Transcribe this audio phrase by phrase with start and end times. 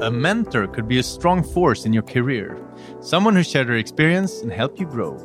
[0.00, 2.56] A mentor could be a strong force in your career,
[3.02, 5.18] someone who shared their experience and helped you grow.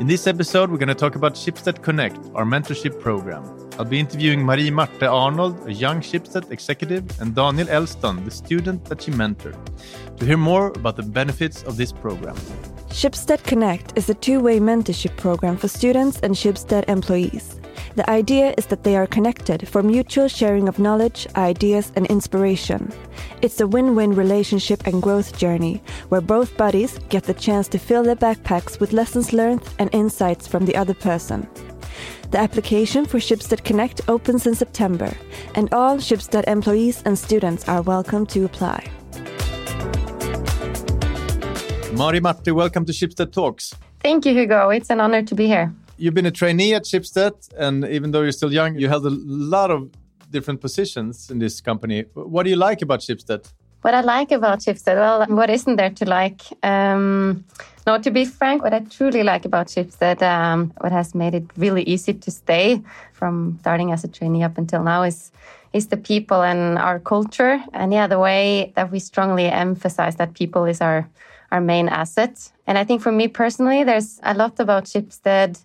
[0.00, 3.44] In this episode, we're going to talk about Schibsted Connect, our mentorship program.
[3.78, 8.82] I'll be interviewing Mari Marte Arnold, a young Schibsted executive, and Daniel Elston, the student
[8.86, 9.58] that she mentored,
[10.16, 12.36] to hear more about the benefits of this program.
[12.88, 17.60] Schibsted Connect is a two way mentorship program for students and Schibsted employees.
[17.94, 22.92] The idea is that they are connected for mutual sharing of knowledge, ideas, and inspiration.
[23.42, 27.78] It's a win win relationship and growth journey where both buddies get the chance to
[27.78, 31.48] fill their backpacks with lessons learned and insights from the other person.
[32.30, 35.12] The application for Schibsted Connect opens in September,
[35.54, 38.86] and all Schibsted employees and students are welcome to apply.
[41.94, 43.74] Mari Marte, welcome to Schibsted Talks.
[44.00, 44.68] Thank you, Hugo.
[44.68, 45.74] It's an honor to be here.
[46.00, 49.10] You've been a trainee at Schibsted, and even though you're still young, you held a
[49.10, 49.90] lot of
[50.30, 52.04] different positions in this company.
[52.14, 53.52] What do you like about Schibsted?
[53.82, 56.42] What I like about Schibsted, well, what isn't there to like?
[56.62, 57.44] Um,
[57.84, 61.44] no, to be frank, what I truly like about Schibsted, um, what has made it
[61.56, 62.80] really easy to stay
[63.12, 65.32] from starting as a trainee up until now is
[65.72, 70.32] is the people and our culture, and yeah, the way that we strongly emphasize that
[70.34, 71.08] people is our
[71.50, 72.52] our main asset.
[72.66, 75.58] And I think for me personally, there's a lot about Schibsted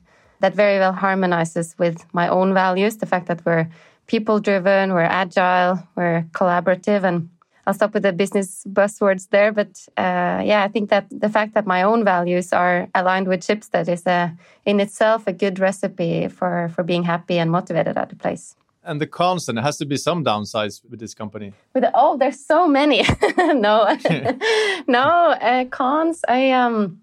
[0.43, 2.97] that very well harmonizes with my own values.
[2.97, 3.69] The fact that we're
[4.07, 7.29] people driven, we're agile, we're collaborative, and
[7.65, 9.53] I'll stop with the business buzzwords there.
[9.53, 13.39] But uh, yeah, I think that the fact that my own values are aligned with
[13.39, 14.35] Schibsted is a,
[14.65, 18.57] in itself a good recipe for, for being happy and motivated at the place.
[18.83, 21.53] And the cons, and it has to be some downsides with this company.
[21.73, 23.05] With oh, there's so many.
[23.37, 23.97] no,
[24.87, 26.25] no uh, cons.
[26.27, 26.99] I um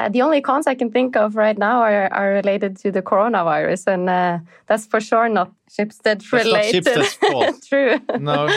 [0.00, 3.02] uh, the only cons I can think of right now are, are related to the
[3.02, 6.84] coronavirus, and uh, that's for sure not Schibsted related.
[6.84, 7.62] That's not fault.
[7.68, 7.98] True.
[8.18, 8.48] No,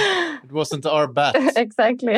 [0.43, 1.35] it wasn't our bat.
[1.57, 2.17] exactly.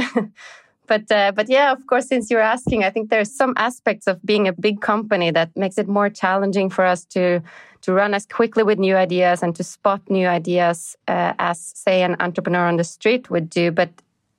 [0.88, 4.24] But uh, but yeah, of course, since you're asking, I think there's some aspects of
[4.24, 7.42] being a big company that makes it more challenging for us to
[7.82, 12.02] to run as quickly with new ideas and to spot new ideas uh, as, say,
[12.02, 13.72] an entrepreneur on the street would do.
[13.72, 13.90] But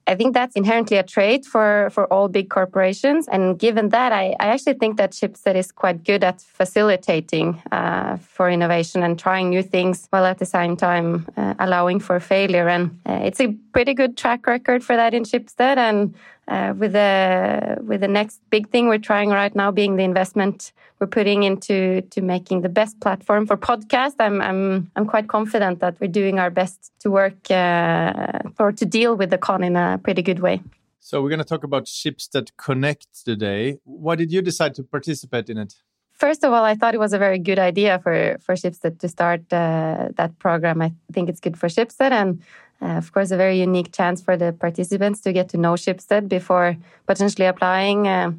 [0.06, 3.26] I think that's inherently a trait for, for all big corporations.
[3.28, 8.16] And given that, I, I actually think that Schibsted is quite good at facilitating uh,
[8.18, 12.68] for innovation and trying new things while at the same time uh, allowing for failure.
[12.68, 15.76] And uh, it's a pretty good track record for that in Schibsted.
[15.76, 16.14] And
[16.48, 20.72] uh, with the with the next big thing we're trying right now being the investment
[20.98, 24.14] we're putting into to making the best platform for podcast.
[24.18, 28.86] I'm i'm i'm quite confident that we're doing our best to work uh, or to
[28.86, 30.62] deal with the con in a pretty good way.
[31.00, 33.78] So we're going to talk about Schibsted Connect today.
[33.84, 35.74] Why did you decide to participate in it?
[36.10, 39.08] First of all, I thought it was a very good idea for, for Schibsted to
[39.08, 40.82] start uh, that program.
[40.82, 42.42] I think it's good for Schibsted and
[42.82, 46.28] uh, of course, a very unique chance for the participants to get to know Schibsted
[46.28, 46.76] before
[47.06, 48.32] potentially applying, uh,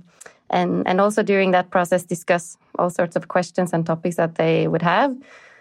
[0.50, 4.68] and and also during that process discuss all sorts of questions and topics that they
[4.68, 5.16] would have.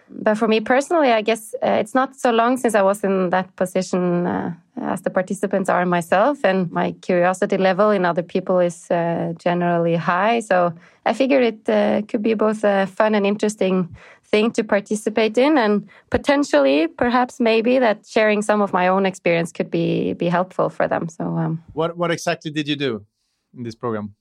[0.08, 3.30] But for me personally, I guess uh, it's not so long since I was in
[3.30, 8.60] that position uh, as the participants are myself, and my curiosity level in other people
[8.60, 10.40] is uh, generally high.
[10.40, 10.72] So
[11.06, 12.60] I figured it uh, could be both
[12.90, 13.88] fun and interesting
[14.26, 19.52] thing to participate in and potentially perhaps maybe that sharing some of my own experience
[19.52, 21.08] could be be helpful for them.
[21.08, 23.04] So um, what what exactly did you do
[23.56, 24.14] in this program?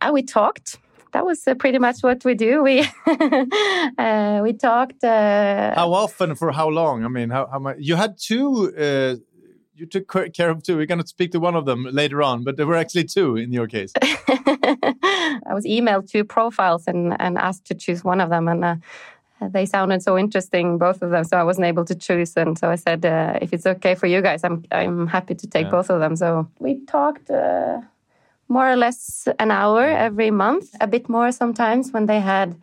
[0.00, 0.78] Uh, we talked.
[1.12, 2.62] That was uh, pretty much what we do.
[2.62, 2.80] We
[3.98, 7.04] uh, we talked uh, how often for how long?
[7.04, 9.16] I mean how, how much you had two uh,
[9.74, 10.76] you took care of two.
[10.76, 13.36] We're going to speak to one of them later on, but there were actually two
[13.36, 13.92] in your case.
[14.02, 18.76] I was emailed two profiles and, and asked to choose one of them, and uh,
[19.48, 21.24] they sounded so interesting, both of them.
[21.24, 24.06] So I wasn't able to choose, and so I said, uh, if it's okay for
[24.06, 25.70] you guys, I'm I'm happy to take yeah.
[25.70, 26.16] both of them.
[26.16, 27.30] So we talked.
[27.30, 27.80] Uh,
[28.48, 32.54] more or less an hour every month, a bit more sometimes when they had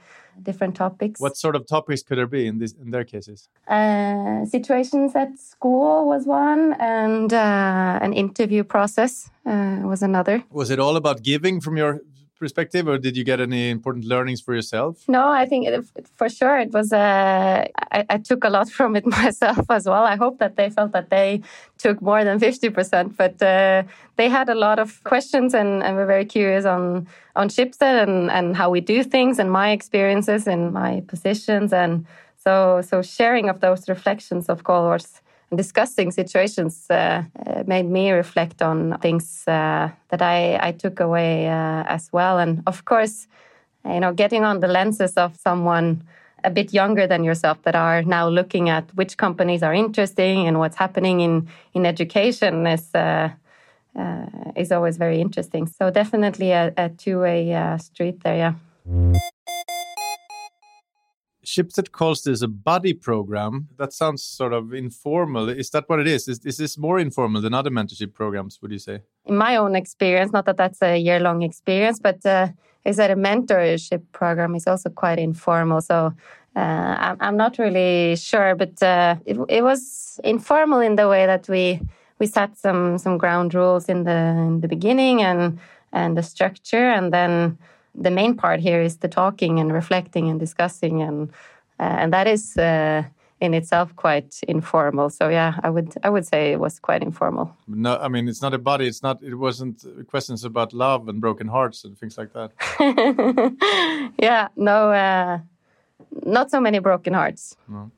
[0.44, 1.20] different topics.
[1.20, 3.50] What sort of topics could there be in this in their cases?
[3.68, 10.44] Uh, situations at school was one, and uh, an interview process uh, was another.
[10.52, 12.02] Was it all about giving from your
[12.40, 15.04] perspective, or did you get any important learnings for yourself?
[15.08, 16.92] No, I think it, for sure it was.
[16.94, 20.04] Uh, I, I, took a lot from it myself as well.
[20.04, 21.42] I hope that they felt that they
[21.78, 23.84] took more than fifty percent, but uh,
[24.16, 28.32] they had a lot of questions and, and were very curious on on Schibsted and
[28.32, 32.06] and how we do things and my experiences and my positions and
[32.44, 35.22] so so sharing of those reflections of course
[35.56, 41.48] discussing situations uh, uh, made me reflect on things uh, that I, I, took away
[41.48, 42.38] uh, as well.
[42.38, 43.28] And of course,
[43.86, 46.04] you know, getting on the lenses of someone
[46.44, 50.60] a bit younger than yourself that are now looking at which companies are interesting and
[50.60, 52.94] what's happening in in education is.
[52.94, 53.30] Uh,
[53.96, 55.68] uh, is always very interesting.
[55.68, 58.38] So definitely a, a two-way street there.
[58.38, 59.20] Yeah.
[61.50, 63.70] Schibsted calls this a buddy program.
[63.78, 65.50] That sounds sort of informal.
[65.50, 66.28] Is that what it is?
[66.28, 69.02] Is, is this more informal than other mentorship programs, would you say?
[69.26, 72.50] In my own experience, not that that's a year long experience, but uh,
[72.86, 75.82] is that a mentorship program is also quite informal.
[75.82, 76.14] So
[76.56, 81.26] uh, I'm, I'm, not really sure, but uh, it, it, was informal in the way
[81.26, 81.80] that we
[82.20, 85.58] we set some some ground rules in the in the beginning and
[85.94, 87.58] and the structure, and then
[87.96, 91.30] the main part here is the talking and reflecting and discussing, and
[91.80, 93.04] uh, and that is uh,
[93.42, 95.10] in itself quite informal.
[95.10, 97.56] So yeah, I would I would say it was quite informal.
[97.68, 98.88] No, I mean it's not a body.
[98.88, 99.22] It's not.
[99.24, 102.52] It wasn't questions about love and broken hearts and things like that.
[104.20, 105.40] yeah, no, uh,
[106.26, 107.56] not so many broken hearts.
[107.68, 107.92] No.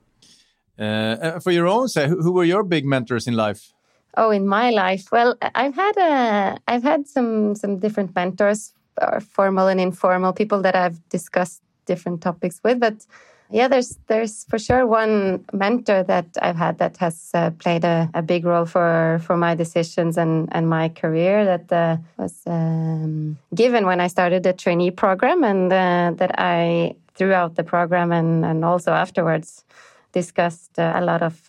[0.78, 3.72] Uh, uh, for your own say, who were your big mentors in life?
[4.16, 8.72] Oh, in my life, well, I've had a, uh, I've had some some different mentors
[8.72, 8.81] or
[9.20, 12.80] formal and informal people that I've discussed different topics with.
[12.80, 13.06] But
[13.50, 18.08] yeah, there's there's for sure one mentor that I've had that has uh, played a,
[18.14, 23.36] a, big role for for my decisions and and my career that uh, was um,
[23.54, 28.44] given when I started the trainee program and uh, that I throughout the program and
[28.44, 29.64] and also afterwards
[30.12, 31.42] discussed uh, a lot of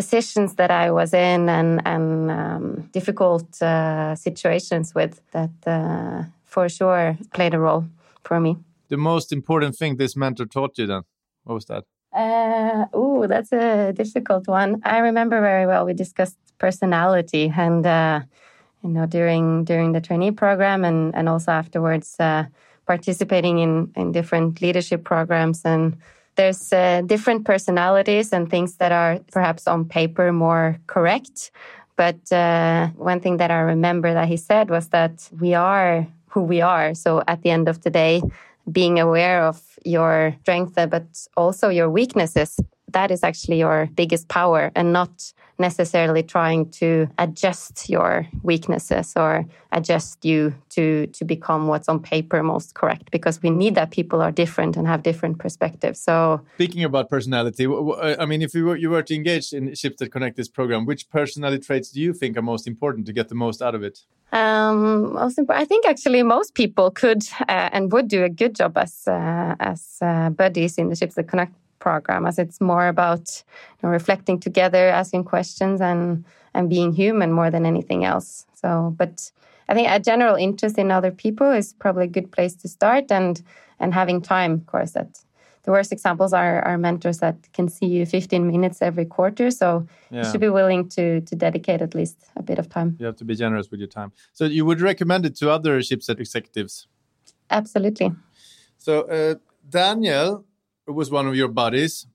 [0.00, 2.64] decisions that I was in and and um,
[2.98, 7.84] difficult uh, situations with that uh, for sure played a role
[8.24, 8.56] for me.
[8.88, 11.02] The most important thing this mentor taught you then,
[11.44, 11.84] what was that?
[12.12, 14.80] Uh, oh, that's a difficult one.
[14.84, 15.84] I remember very well.
[15.86, 18.20] We discussed personality, and uh,
[18.82, 22.44] you know, during during the trainee program, and and also afterwards, uh,
[22.86, 25.96] participating in in different leadership programs and
[26.38, 31.50] there's uh, different personalities and things that are perhaps on paper more correct.
[31.96, 36.42] But uh, one thing that I remember that he said was that we are who
[36.42, 36.94] we are.
[36.94, 38.22] So at the end of the day,
[38.70, 41.06] being aware of your strength, but
[41.36, 42.60] also your weaknesses,
[42.92, 49.44] that is actually your biggest power and not necessarily trying to adjust your weaknesses or
[49.72, 54.22] adjust you to to become what's on paper most correct because we need that people
[54.22, 56.00] are different and have different perspectives.
[56.00, 57.66] So speaking about personality
[58.22, 61.10] i mean if you were, you were to engage in Schibsted connect this program which
[61.10, 64.04] personality traits do you think are most important to get the most out of it?
[64.30, 68.54] Um, most important, I think actually most people could uh, and would do a good
[68.54, 71.52] job as uh, as uh, buddies in the Schibsted Connect
[71.88, 73.24] program as it's more about
[73.76, 76.24] you know, reflecting together asking questions and
[76.54, 78.46] and being human more than anything else.
[78.62, 78.68] So
[79.00, 79.14] but
[79.70, 83.06] i think a general interest in other people is probably a good place to start
[83.18, 83.34] and
[83.80, 85.10] and having time of course that
[85.64, 89.50] the worst examples are, are mentors that can see you 15 minutes every quarter.
[89.50, 90.18] So yeah.
[90.18, 92.88] you should be willing to to dedicate at least a bit of time.
[93.00, 94.10] You have to be generous with your time.
[94.32, 96.74] So you would recommend it to other Schibsted executives?
[97.50, 98.08] Absolutely.
[98.78, 99.34] So uh,
[99.68, 100.28] daniel
[100.94, 102.06] was one of your buddies.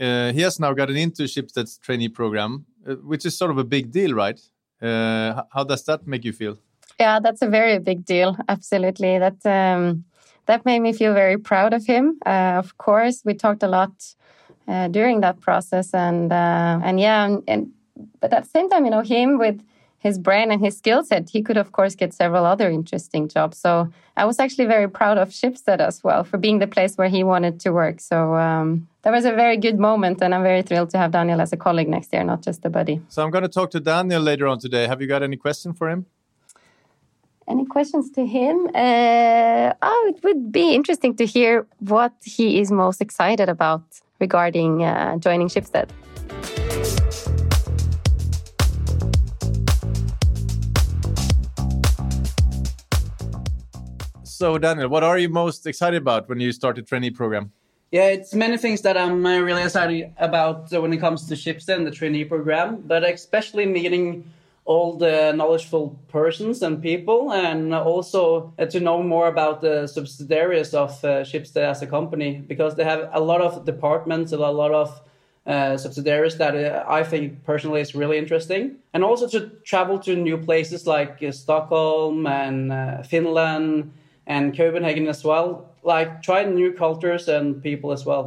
[0.00, 3.58] Uh, he has now got an internship that's trainee program, uh, which is sort of
[3.58, 4.40] a big deal, right?
[4.80, 6.56] Uh, how does that make you feel?
[6.98, 8.36] Yeah, that's a very big deal.
[8.48, 9.18] Absolutely.
[9.18, 10.04] That um,
[10.46, 12.18] that made me feel very proud of him.
[12.24, 13.92] Uh, of course, we talked a lot
[14.66, 17.72] uh, during that process, and and yeah, and, and,
[18.20, 19.62] but at the same time, you know, him with
[20.00, 23.58] his brain and his skill set, he could, of course, get several other interesting jobs.
[23.58, 27.08] So I was actually very proud of Schibsted as well for being the place where
[27.08, 28.00] he wanted to work.
[28.00, 31.40] So um, that was a very good moment, and I'm very thrilled to have Daniel
[31.40, 33.02] as a colleague next year, not just a buddy.
[33.08, 34.86] So I'm going to talk to Daniel later on today.
[34.86, 36.06] Have you got any question for him?
[37.46, 38.70] Any questions to him?
[38.74, 43.82] Uh, oh, it would be interesting to hear what he is most excited about
[44.18, 45.90] regarding uh, joining Schibsted.
[54.40, 57.52] So, Daniel, what are you most excited about when you start a trainee program?
[57.90, 61.34] Yeah, it's many things that I'm uh, really excited about uh, when it comes to
[61.34, 64.32] Schibsted and the trainee program, but especially meeting
[64.64, 70.72] all the knowledgeable persons and people, and also uh, to know more about the subsidiaries
[70.72, 74.72] of Schibsted as a company, because they have a lot of departments, and a lot
[74.72, 75.02] of
[75.46, 78.76] uh, subsidiaries that uh, I think personally is really interesting.
[78.94, 83.92] And also to travel to new places like uh, Stockholm and Finland
[84.30, 85.46] and Copenhagen as well.
[85.82, 88.26] Like try new cultures and people as well.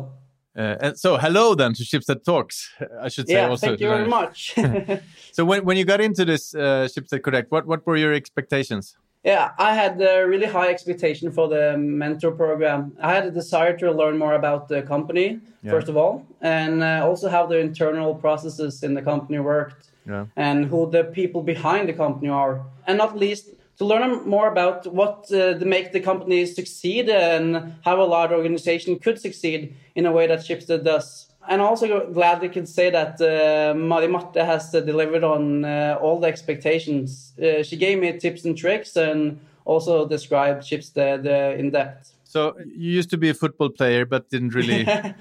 [0.56, 2.70] Uh, and so hello then to Schibsted Talks,
[3.02, 3.68] I should say yeah, also.
[3.68, 4.54] Thank you very much.
[5.32, 8.96] so when, when you got into this uh, Schibsted Connect, what, what were your expectations?
[9.24, 12.92] Yeah, I had a really high expectation for the mentor program.
[13.02, 15.72] I had a desire to learn more about the company, Yeah.
[15.72, 20.26] first of all, and uh, also how the internal processes in the company worked Yeah.
[20.36, 22.54] and who the people behind the company are.
[22.86, 23.46] And not least,
[23.78, 29.00] to learn more about what uh, make the company succeed and how a large organization
[29.00, 31.28] could succeed in a way that Schibsted does.
[31.50, 35.98] And also glad we can say that uh, Mari Marte has uh, delivered on uh,
[36.02, 37.34] all the expectations.
[37.38, 42.14] Uh, she gave me tips and tricks and also described Schibsted uh, in depth.
[42.24, 44.88] So you used to be a football player, but didn't really.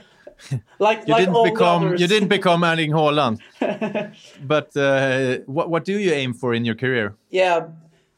[0.78, 1.86] Like, You like didn't all become.
[1.86, 2.00] others.
[2.00, 3.38] You didn't become Erling Haaland.
[4.42, 7.14] but uh, what what do you aim for in your career?
[7.30, 7.68] yeah,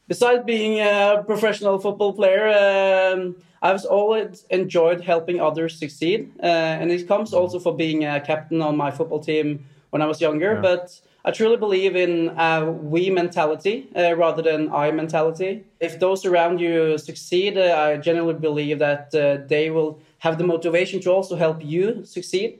[0.07, 6.91] besides being a professional football player, um, I've always enjoyed helping others succeed, uh, and
[6.91, 10.53] it comes also for being a captain on my football team when I was younger.
[10.53, 10.61] Yeah.
[10.61, 15.63] But I truly believe in a we mentality uh, rather than I mentality.
[15.79, 20.43] If those around you succeed, uh, I genuinely believe that uh, they will have the
[20.43, 22.59] motivation to also help you succeed.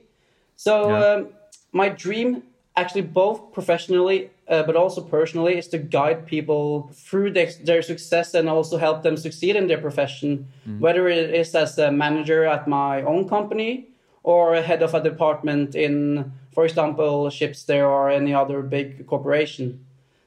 [0.56, 1.14] So Yeah.
[1.14, 1.28] um,
[1.72, 2.42] my dream,
[2.74, 8.34] actually, both professionally uh, but also personally, is to guide people through their, their success
[8.34, 10.46] and also help them succeed in their profession,
[10.78, 13.88] whether it is as a manager at my own company
[14.22, 19.84] or a head of a department in, for example, Schibsted or any other big corporation.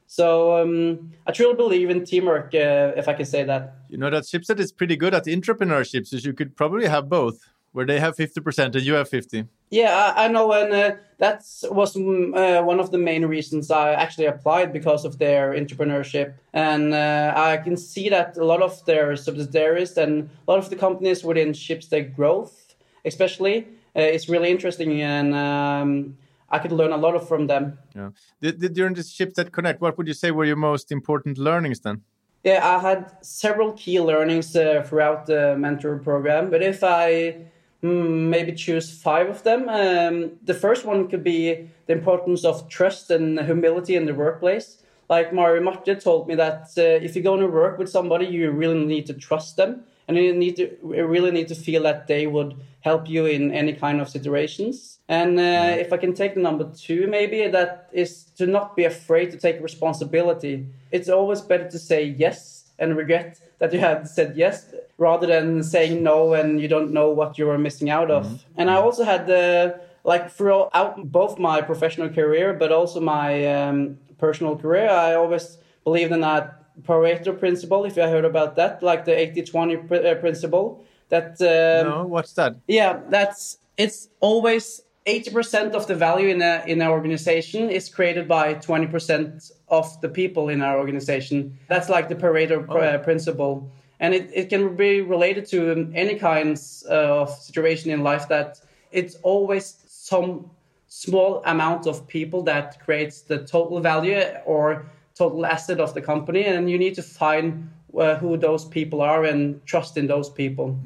[0.08, 3.76] So um, I truly believe in teamwork, uh, if I can say that.
[3.90, 7.38] You know that Schibsted is pretty good at entrepreneurship, so you could probably have both,
[7.72, 9.46] where they have fifty percent and you have fifty.
[9.70, 13.70] Yeah, I, I know, and uh, that was mm, uh, one of the main reasons
[13.70, 18.62] I actually applied because of their entrepreneurship, and uh, I can see that a lot
[18.62, 22.74] of their subsidiaries and a lot of the companies within Schibsted growth,
[23.06, 26.18] especially, uh, is really interesting, and um,
[26.50, 27.78] I could learn a lot of from them.
[27.96, 28.10] Yeah.
[28.42, 31.82] Did, did, during this Schibsted Connect, what would you say were your most important learnings
[31.82, 32.02] then?
[32.44, 37.36] Yeah, I had several key learnings uh, throughout the mentor program, but if I
[37.82, 43.10] maybe choose five of them, um, the first one could be the importance of trust
[43.10, 44.84] and humility in the workplace.
[45.10, 48.52] Like Mari Marte told me that uh, if you're going to work with somebody, you
[48.52, 52.06] really need to trust them, and you need to you really need to feel that
[52.08, 55.00] they would help you in any kind of situations.
[55.08, 58.86] And uh, if I can take the number two, maybe that is to not be
[58.86, 60.68] afraid to take responsibility.
[60.92, 65.64] It's always better to say yes and regret that you had said yes rather than
[65.64, 68.44] saying no and you don't know what you were missing out of.
[68.58, 73.98] And I also had the like throughout both my professional career but also my um,
[74.18, 77.86] personal career, I always believed in that Pareto principle.
[77.86, 82.34] If you heard about that, like the 80-20 pr- uh, principle, that um, no, what's
[82.34, 82.56] that?
[82.68, 88.28] yeah, that's it's always 80% of the value in a in an organization is created
[88.28, 91.58] by 20% of the people in our organization.
[91.68, 93.72] That's like the Pareto pr- uh, principle.
[94.00, 98.62] And it, it can be related to any kinds uh, of situation in life that
[98.92, 100.50] it's always some
[100.88, 106.46] small amount of people that creates the total value or total asset of the company.
[106.46, 110.78] And you need to find uh, who those people are and trust in those people.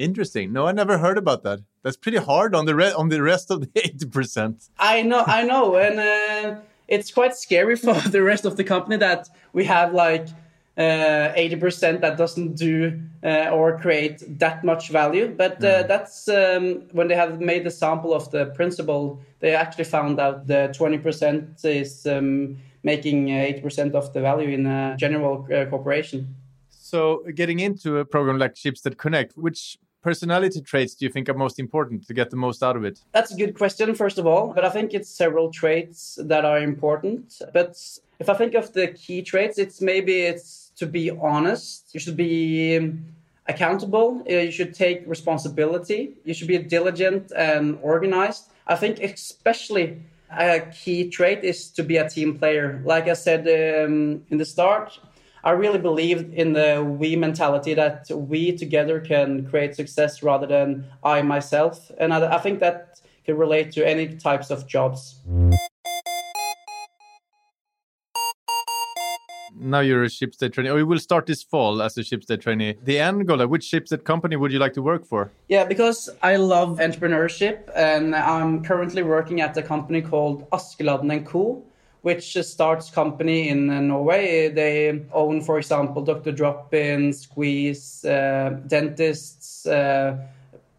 [0.00, 0.50] Interesting.
[0.54, 1.60] No, I never heard about that.
[1.82, 4.70] That's pretty hard on the re- on the rest of the eighty percent.
[4.78, 8.96] I know, I know, and uh, it's quite scary for the rest of the company
[8.96, 10.26] that we have like
[10.78, 15.34] uh, eighty percent that doesn't do uh, or create that much value.
[15.36, 19.84] But uh, that's um, when they have made the sample of the principle, they actually
[19.84, 24.96] found out the twenty percent is um, making eighty percent of the value in a
[24.96, 26.36] general uh, corporation.
[26.70, 31.34] So, getting into a program like Schibsted Connect, which personality traits do you think are
[31.34, 33.00] most important to get the most out of it?
[33.12, 34.52] That's a good question, first of all.
[34.54, 37.40] But I think it's several traits that are important.
[37.52, 37.76] But
[38.18, 41.90] if I think of the key traits, it's maybe it's to be honest.
[41.92, 42.92] You should be
[43.46, 44.22] accountable.
[44.26, 46.14] You should take responsibility.
[46.24, 48.44] You should be diligent and organized.
[48.66, 52.80] I think especially a key trait is to be a team player.
[52.84, 54.98] Like I said um, in the start,
[55.42, 60.84] I really believe in the we mentality that we together can create success rather than
[61.02, 61.90] I myself.
[61.98, 65.16] And I, I think that can relate to any types of jobs.
[69.62, 72.76] Now you're a Schibsted trainee, or you will start this fall as a Schibsted trainee.
[72.82, 75.30] The end goal, which Schibsted company would you like to work for?
[75.48, 81.26] Yeah, because I love entrepreneurship and I'm currently working at a company called Askeladden &
[81.26, 81.62] Co.,
[82.02, 84.48] which starts company in uh, Norway.
[84.48, 86.32] They own, for example, Dr.
[86.32, 90.16] Drop-In, Squeeze, uh, dentists, uh,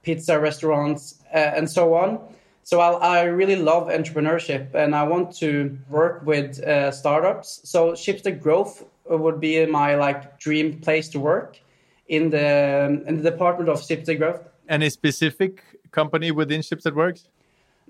[0.01, 2.19] pizza restaurants, uh, and so on.
[2.63, 7.61] So I, I really love entrepreneurship and I want to work with uh, startups.
[7.63, 11.59] So Schibsted Growth would be my like dream place to work
[12.07, 14.41] in the in the department of Schibsted growth.
[14.69, 17.27] Any specific company within Schibsted Works?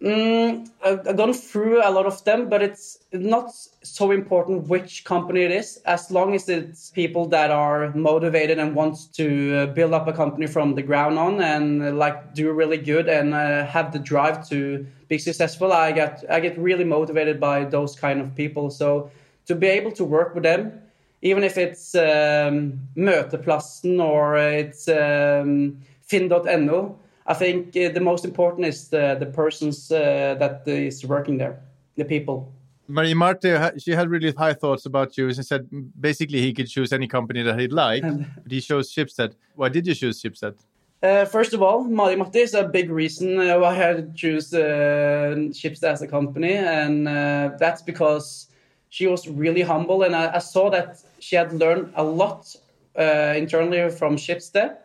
[0.02, 3.54] Mm, I've gone through a lot of them, but it's not
[3.84, 8.74] so important which company it is, as long as it's people that are motivated and
[8.74, 12.52] want to uh, build up a company from the ground on and uh, like do
[12.52, 15.72] really good and uh, have the drive to be successful.
[15.72, 18.72] I get I get really motivated by those kind of people.
[18.72, 19.12] So
[19.46, 20.82] to be able to work with them,
[21.22, 26.98] even if it's um, Møteplassen or it's um, Finn.no
[27.32, 31.62] I think uh, the most important is the, the persons uh, that is working there,
[31.96, 32.52] the people.
[32.90, 35.34] Mari Marte, she had really high thoughts about you.
[35.34, 35.66] She said
[36.08, 39.32] basically he could choose any company that he'd like, but he chose Schibsted.
[39.56, 40.56] Why did you choose Schibsted?
[41.02, 45.34] Uh, first of all, Mari Marte is a big reason uh, why I chose uh,
[45.60, 48.48] Schibsted as a company, and uh, that's because
[48.90, 52.54] she was really humble, and I, I, saw that she had learned a lot
[53.00, 54.76] uh, internally from Schibsted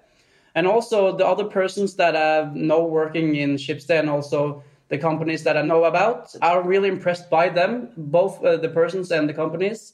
[0.57, 5.43] and also the other persons that I know working in Schibsted and also the companies
[5.45, 9.35] that I know about are really impressed by them, both uh, the persons and the
[9.35, 9.93] companies.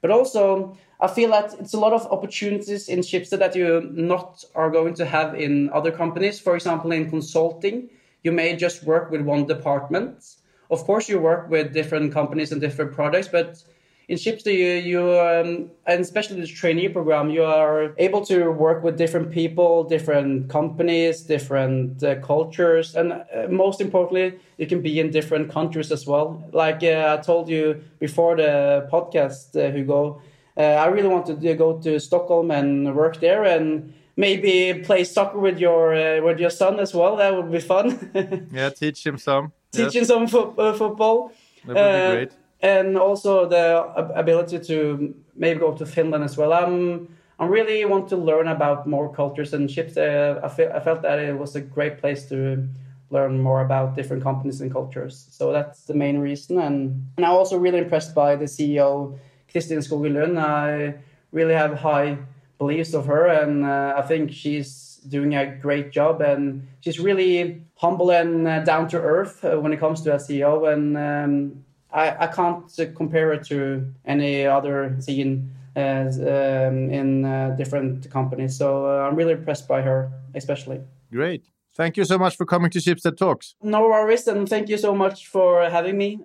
[0.00, 4.44] But also, I feel that it's a lot of opportunities in Schibsted that you not
[4.54, 6.38] are going to have in other companies.
[6.38, 7.90] For example, in consulting,
[8.22, 10.36] you may just work with one department.
[10.70, 13.64] Of course, you work with different companies and different products, but
[14.08, 18.84] in Schibsted, you, you um, and especially the trainee program, you are able to work
[18.84, 25.00] with different people, different companies, different uh, cultures, and uh, most importantly, you can be
[25.00, 26.44] in different countries as well.
[26.52, 30.20] Like uh, I told you before the podcast, uh, Hugo,
[30.56, 35.38] uh, I really want to go to Stockholm and work there, and maybe play soccer
[35.38, 37.16] with your uh, with your son as well.
[37.16, 38.48] That would be fun.
[38.52, 39.52] yeah, teach him some.
[39.72, 39.94] Teach yes.
[39.94, 41.32] him some fo football.
[41.66, 43.84] That would be great and also the
[44.16, 46.52] ability to maybe go to Finland as well.
[46.52, 49.96] I'm I really want to learn about more cultures and ships.
[49.96, 52.68] Uh, I, feel, I felt that it was a great place to
[53.10, 55.26] learn more about different companies and cultures.
[55.30, 56.58] So that's the main reason.
[56.60, 59.18] And, and I'm also really impressed by the CEO,
[59.52, 60.38] Kristin Skogen Lund.
[60.38, 60.94] I
[61.32, 62.18] really have high
[62.58, 66.22] beliefs of her, and uh, I think she's doing a great job.
[66.22, 70.18] And she's really humble and uh, down to earth uh, when it comes to a
[70.18, 70.72] CEO.
[70.72, 77.50] And um, I, I can't compare it to any other scene as, um, in uh,
[77.56, 78.56] different companies.
[78.56, 80.80] So uh, I'm really impressed by her, especially.
[81.12, 81.46] Great.
[81.76, 83.54] Thank you so much for coming to Schibsted Talks.
[83.62, 86.20] No worries, and thank you so much for having me.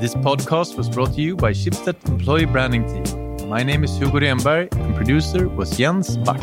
[0.00, 3.48] This podcast was brought to you by Schibsted Employee Branding Team.
[3.48, 6.40] My name is Hugo Renberg, and producer was Jens Back.